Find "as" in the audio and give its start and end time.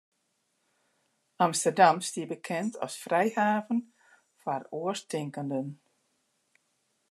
2.85-2.95